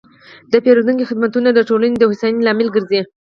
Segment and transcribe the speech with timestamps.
[0.51, 3.01] د پیرودونکو خدمتونه د ټولنې د هوساینې لامل ګرځي.